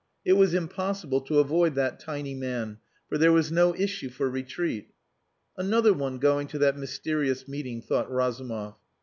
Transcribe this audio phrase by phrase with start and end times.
[0.25, 4.89] It was impossible to avoid that tiny man, for there was no issue for retreat.
[5.57, 8.77] "Another one going to that mysterious meeting," thought Razumov.